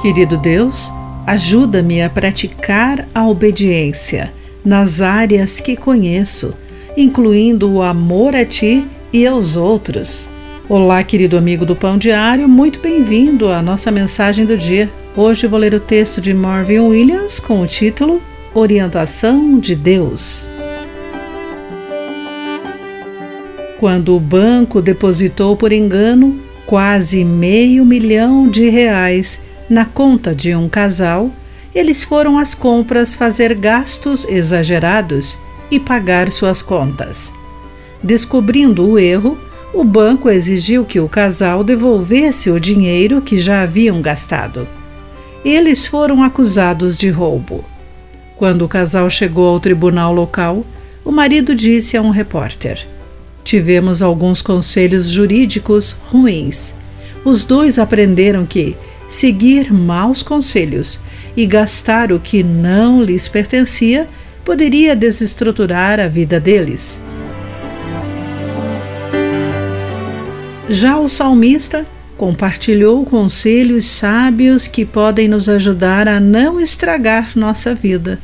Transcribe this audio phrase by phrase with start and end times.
[0.00, 0.92] Querido Deus,
[1.26, 4.32] ajuda-me a praticar a obediência
[4.64, 6.56] nas áreas que conheço,
[6.96, 10.28] incluindo o amor a Ti e aos outros.
[10.68, 14.88] Olá, querido amigo do Pão Diário, muito bem-vindo à nossa mensagem do dia.
[15.16, 18.22] Hoje vou ler o texto de Marvin Williams com o título
[18.54, 20.48] Orientação de Deus.
[23.80, 30.68] Quando o banco depositou por engano quase meio milhão de reais na conta de um
[30.68, 31.30] casal,
[31.74, 35.38] eles foram às compras fazer gastos exagerados
[35.70, 37.32] e pagar suas contas.
[38.02, 39.38] Descobrindo o erro,
[39.74, 44.66] o banco exigiu que o casal devolvesse o dinheiro que já haviam gastado.
[45.44, 47.64] Eles foram acusados de roubo.
[48.36, 50.64] Quando o casal chegou ao tribunal local,
[51.04, 52.86] o marido disse a um repórter:
[53.44, 56.74] Tivemos alguns conselhos jurídicos ruins.
[57.24, 58.76] Os dois aprenderam que,
[59.08, 61.00] seguir maus conselhos
[61.36, 64.08] e gastar o que não lhes pertencia
[64.44, 67.00] poderia desestruturar a vida deles.
[70.68, 71.86] Já o salmista
[72.16, 78.18] compartilhou conselhos sábios que podem nos ajudar a não estragar nossa vida.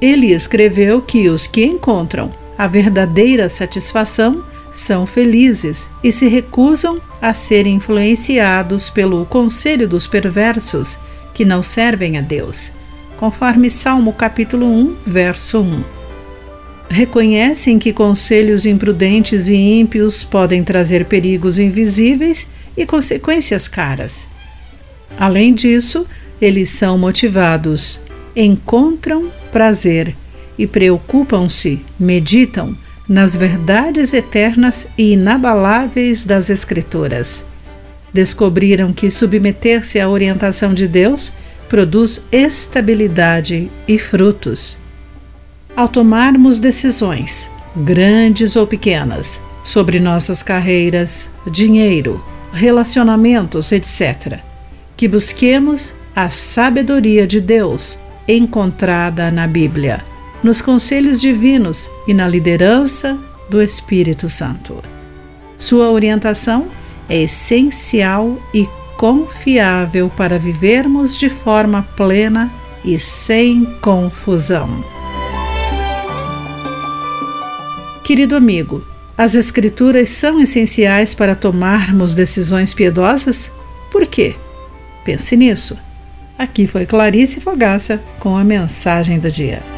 [0.00, 7.34] Ele escreveu que os que encontram a verdadeira satisfação são felizes e se recusam a
[7.34, 10.98] serem influenciados pelo conselho dos perversos
[11.34, 12.72] que não servem a Deus,
[13.16, 15.84] conforme Salmo capítulo 1, verso 1.
[16.90, 22.46] Reconhecem que conselhos imprudentes e ímpios podem trazer perigos invisíveis
[22.76, 24.26] e consequências caras.
[25.18, 26.06] Além disso,
[26.40, 28.00] eles são motivados,
[28.34, 30.16] encontram prazer
[30.56, 32.76] e preocupam-se, meditam
[33.08, 37.44] nas verdades eternas e inabaláveis das Escrituras.
[38.12, 41.32] Descobriram que submeter-se à orientação de Deus
[41.68, 44.78] produz estabilidade e frutos.
[45.74, 54.40] Ao tomarmos decisões, grandes ou pequenas, sobre nossas carreiras, dinheiro, relacionamentos, etc.,
[54.96, 60.02] que busquemos a sabedoria de Deus encontrada na Bíblia
[60.42, 63.18] nos conselhos divinos e na liderança
[63.48, 64.82] do Espírito Santo.
[65.56, 66.68] Sua orientação
[67.08, 72.52] é essencial e confiável para vivermos de forma plena
[72.84, 74.84] e sem confusão.
[78.04, 78.82] Querido amigo,
[79.16, 83.50] as Escrituras são essenciais para tomarmos decisões piedosas?
[83.90, 84.36] Por quê?
[85.04, 85.76] Pense nisso.
[86.38, 89.77] Aqui foi Clarice Fogaça com a mensagem do dia.